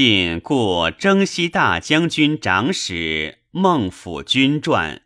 [0.00, 5.02] 晋故征西大将军长史孟府君传。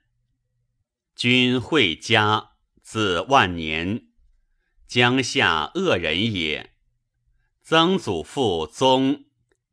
[1.16, 2.50] 君惠嘉，
[2.82, 4.08] 字万年，
[4.86, 6.74] 江夏恶人也。
[7.62, 9.24] 曾祖父宗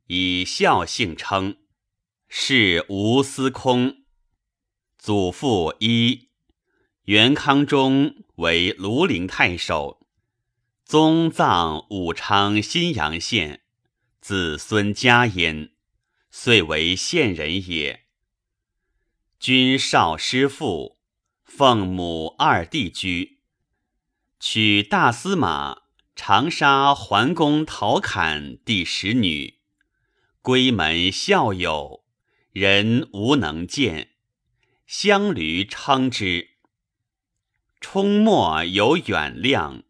[0.06, 1.58] 以孝姓称，
[2.26, 3.96] 是无司空。
[4.96, 6.30] 祖父一，
[7.02, 10.00] 元康中为庐陵太守，
[10.86, 13.60] 宗葬武昌新阳县。
[14.30, 15.72] 子孙家焉，
[16.30, 18.04] 遂为县人也。
[19.40, 21.00] 君少师父，
[21.42, 23.40] 奉母二弟居，
[24.38, 25.82] 娶大司马
[26.14, 29.58] 长沙桓公陶侃第十女，
[30.40, 32.04] 闺门孝友，
[32.52, 34.10] 人无能见，
[34.86, 36.50] 乡驴称之。
[37.80, 39.82] 冲墨有远量，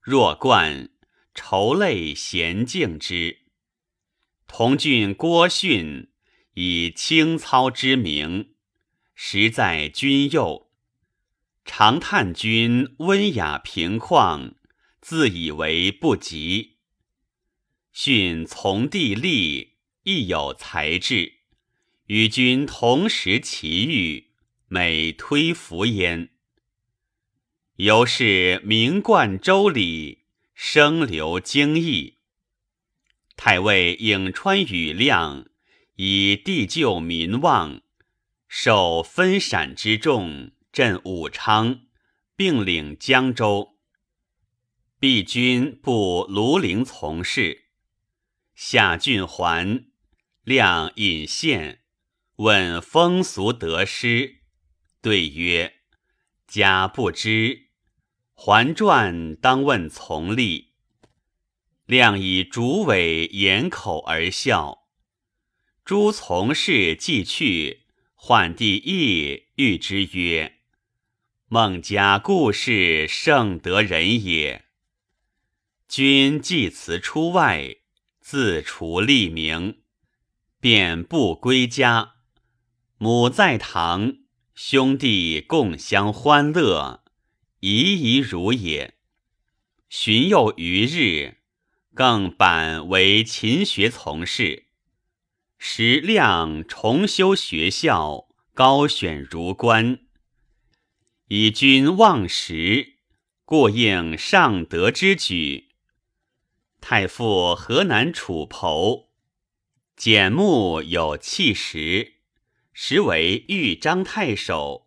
[0.00, 0.88] 若冠
[1.32, 3.45] 愁泪闲敬之。
[4.46, 6.08] 同郡郭训
[6.54, 8.54] 以清操之名，
[9.14, 10.70] 实在君右。
[11.64, 14.52] 常叹君温雅平旷，
[15.00, 16.76] 自以为不及。
[17.92, 21.40] 训从弟立，亦有才智，
[22.06, 24.30] 与君同时其遇，
[24.68, 26.30] 每推服焉。
[27.76, 32.15] 由是名冠周礼，声流经义。
[33.36, 35.46] 太尉颍川羽亮
[35.96, 37.82] 以地救民望，
[38.48, 41.80] 受分陕之众，镇武昌，
[42.34, 43.76] 并领江州。
[44.98, 47.66] 毕军布庐陵从事，
[48.54, 49.86] 下郡还，
[50.42, 51.82] 亮引县，
[52.36, 54.36] 问风俗得失，
[55.02, 55.74] 对曰
[56.48, 57.68] ：“家不知，
[58.34, 60.68] 还传当问从吏。”
[61.86, 64.88] 亮以竹尾掩口而笑。
[65.84, 67.84] 诸从事既去，
[68.14, 70.58] 桓帝亦谕之曰
[71.46, 74.64] ：“孟家故事甚得人也。
[75.86, 77.76] 君既辞出外，
[78.18, 79.82] 自除立名，
[80.58, 82.14] 便不归家。
[82.98, 84.16] 母在堂，
[84.56, 87.04] 兄弟共相欢乐，
[87.60, 88.94] 宜宜如也。
[89.88, 91.35] 寻又余日。”
[91.96, 94.66] 更版为勤学从事，
[95.56, 100.00] 时亮重修学校，高选儒官，
[101.28, 102.98] 以君望时，
[103.46, 105.68] 故应上德之举。
[106.82, 109.08] 太傅河南楚侯
[109.96, 112.16] 简木有气实，
[112.74, 114.86] 实为豫章太守，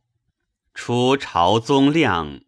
[0.76, 2.42] 出朝宗亮，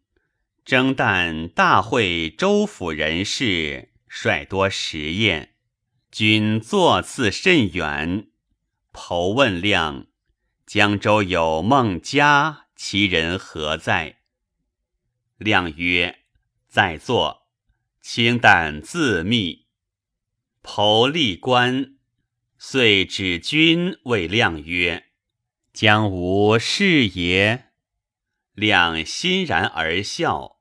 [0.64, 3.91] 征旦大会州府人士。
[4.14, 5.56] 率多实验，
[6.12, 8.28] 君坐次甚远。
[8.92, 10.08] 侯问亮：
[10.66, 14.18] 江州有孟家，其人何在？
[15.38, 16.26] 亮曰：
[16.68, 17.48] 在座，
[18.02, 19.68] 清胆自密。
[20.62, 21.96] 侯立官，
[22.58, 25.06] 遂指君谓亮曰：
[25.72, 27.72] 将无事也。
[28.56, 30.58] 亮欣然而笑，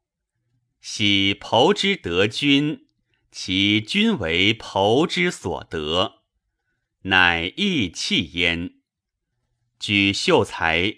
[0.80, 2.86] 喜侯之得君。
[3.32, 6.22] 其君为侯之所得，
[7.02, 8.74] 乃义弃焉。
[9.78, 10.96] 举秀才，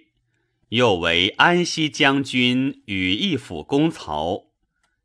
[0.71, 4.53] 又为安西将军与义府公曹，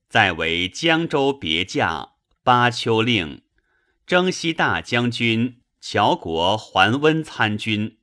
[0.07, 3.41] 再为江州别驾、巴丘令、
[4.05, 7.97] 征西大将军、乔国桓温参军。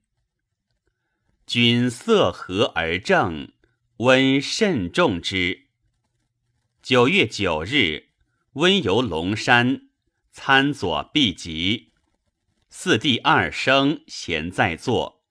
[1.46, 3.52] 君色和而正，
[3.96, 5.68] 温甚重之。
[6.82, 8.03] 九月九日。
[8.54, 9.88] 温游龙山，
[10.30, 11.92] 参左毕集，
[12.68, 15.24] 四弟二生闲在座，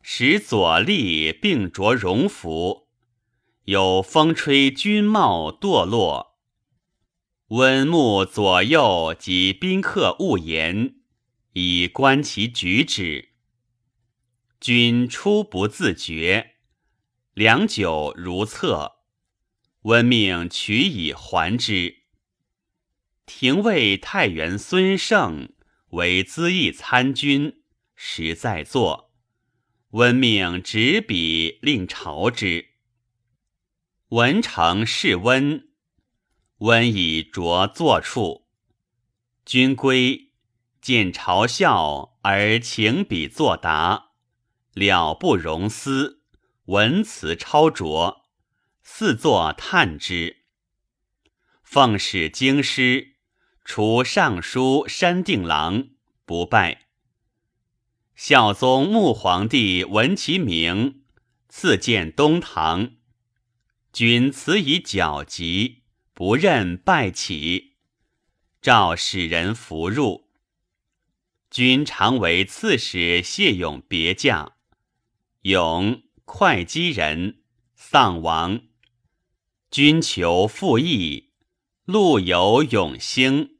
[0.00, 2.86] 使左立并着荣服，
[3.64, 6.38] 有风吹军帽堕落。
[7.48, 10.94] 温目左右及宾客勿言，
[11.54, 13.30] 以观其举止。
[14.60, 16.54] 君初不自觉，
[17.34, 18.99] 良久如厕。
[19.82, 22.00] 温命取以还之。
[23.24, 25.54] 廷尉太原孙胜
[25.90, 27.62] 为资议参军，
[27.94, 29.12] 实在座。
[29.90, 32.66] 温命执笔令朝之。
[34.10, 35.68] 文成是温，
[36.58, 38.46] 温以着坐处。
[39.46, 40.32] 君归，
[40.80, 44.10] 见朝笑而请笔作答，
[44.74, 46.22] 了不容思，
[46.66, 48.19] 文辞超卓。
[48.92, 50.42] 四作叹之。
[51.62, 53.14] 奉使京师，
[53.64, 55.90] 除尚书山定郎
[56.26, 56.88] 不拜。
[58.14, 61.04] 孝宗穆皇帝闻其名，
[61.48, 62.96] 赐建东堂。
[63.90, 67.76] 君辞以皎疾，不任拜起，
[68.60, 70.28] 诏使人扶入。
[71.48, 74.56] 君常为刺史谢勇别驾，
[75.42, 77.44] 勇会稽人，
[77.74, 78.60] 丧亡。
[79.70, 81.30] 君求复义，
[81.84, 83.58] 路有永兴。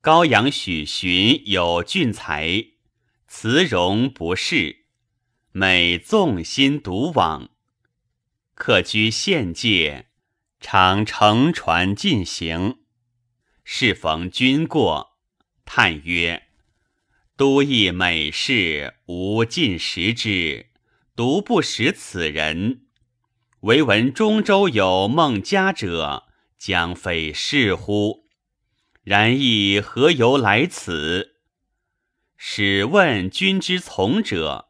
[0.00, 2.66] 高阳许寻有俊才，
[3.26, 4.84] 辞容不仕，
[5.50, 7.50] 每纵心独往。
[8.54, 10.06] 客居县界，
[10.60, 12.78] 常乘船进行。
[13.64, 15.18] 适逢君过，
[15.64, 16.44] 叹曰。
[17.36, 20.70] 都邑美事，无尽识之，
[21.16, 22.85] 独不识此人。
[23.60, 26.24] 唯闻中州有孟家者，
[26.58, 28.26] 将非是乎？
[29.02, 31.36] 然亦何由来此？
[32.36, 34.68] 使问君之从者，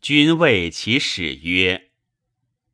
[0.00, 1.90] 君谓其使曰：“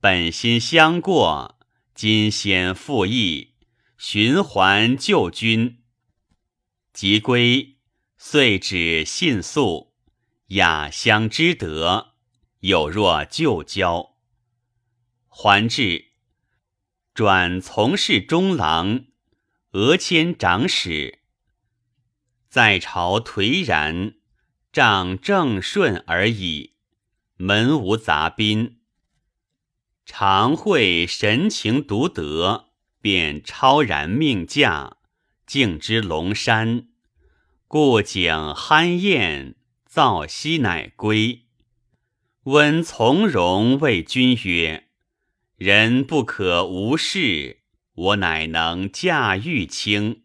[0.00, 1.58] 本心相过，
[1.94, 3.54] 今先复议，
[3.96, 5.78] 循环旧君。”
[6.92, 7.76] 即归。
[8.24, 9.94] 遂指信素，
[10.48, 12.14] 雅相之德，
[12.60, 14.11] 有若旧交。
[15.34, 16.08] 还至，
[17.14, 19.06] 转从事中郎，
[19.70, 21.20] 俄迁长史。
[22.50, 24.16] 在朝颓然，
[24.70, 26.74] 仗正顺而已，
[27.36, 28.80] 门无杂宾。
[30.04, 32.66] 常会神情独得，
[33.00, 34.98] 便超然命驾，
[35.46, 36.88] 径之龙山。
[37.66, 39.54] 故景酣宴，
[39.86, 41.46] 造息乃归。
[42.42, 44.90] 温从容谓君曰
[45.62, 47.60] ：“人不可无事，
[47.94, 50.24] 我乃能驾驭卿。”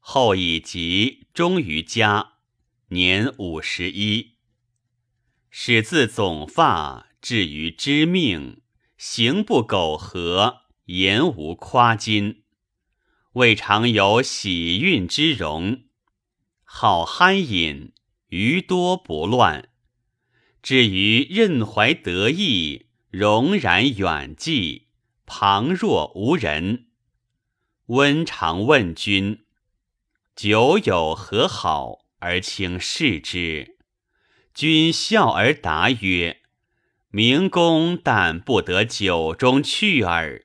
[0.00, 2.38] 后以疾终于家，
[2.88, 4.38] 年五十一。
[5.50, 8.62] 始自总发，至于知命，
[8.96, 12.36] 行不苟合，言无夸矜，
[13.34, 15.82] 未尝有喜运之容。
[16.64, 17.92] 好酣饮，
[18.28, 19.68] 余多不乱。
[20.62, 22.85] 至于任怀得意，
[23.18, 24.88] 容然远寄，
[25.24, 26.88] 旁若无人。
[27.86, 29.46] 温常问君：
[30.34, 33.78] 酒有何好而轻视之？
[34.52, 36.42] 君笑而答曰：
[37.08, 40.44] 明公但不得酒中去耳。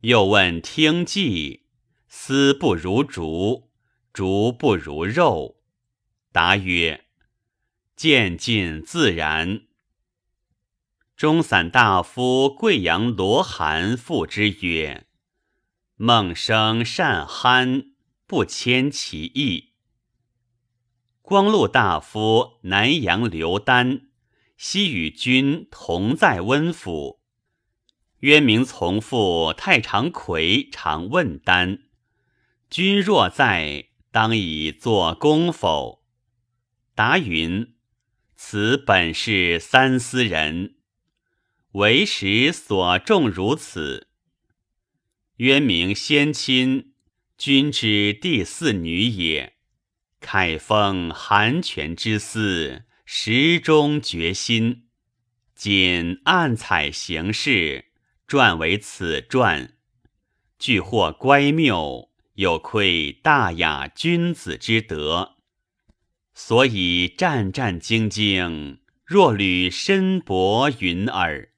[0.00, 1.66] 又问听计，
[2.08, 3.70] 思不如竹。
[4.14, 5.56] 竹不如肉，
[6.32, 7.04] 答曰
[7.94, 9.64] ：“渐进自然。”
[11.20, 15.06] 中散大夫贵阳罗涵复之曰
[15.96, 17.88] ：“孟生善酣，
[18.26, 19.74] 不迁其意。”
[21.20, 24.06] 光禄大夫南阳刘丹，
[24.56, 27.20] 昔与君同在温府。
[28.20, 31.80] 渊明从父太常魁常问丹
[32.70, 36.02] ：“君若在？”当以作功否？
[36.94, 37.74] 答云
[38.34, 40.76] ：“此本是三思人，
[41.72, 44.08] 为时所重如此。”
[45.38, 46.92] 渊明先亲，
[47.38, 49.54] 君之第四女也。
[50.20, 54.84] 凯封寒泉之思，时中决心。
[55.54, 57.86] 仅暗采形式，
[58.26, 59.74] 撰为此传，
[60.58, 62.10] 具获乖谬。
[62.34, 65.36] 有愧大雅君子之德，
[66.32, 71.49] 所以战战兢兢，若履深薄云耳。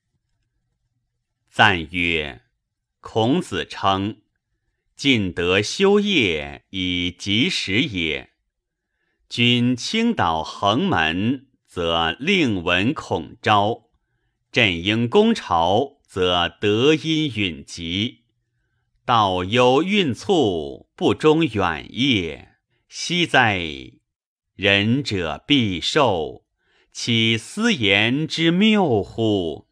[1.55, 2.41] 赞曰：
[3.01, 4.23] 孔子称
[4.97, 8.31] 尽德修业以及时也。
[9.29, 13.91] 君倾倒横门，则令闻恐昭；
[14.51, 18.23] 振应攻朝，则德音允集。
[19.05, 22.55] 道忧运促，不忠远业，
[22.89, 23.61] 惜哉！
[24.55, 26.47] 仁者必寿，
[26.91, 29.69] 其斯言之谬乎？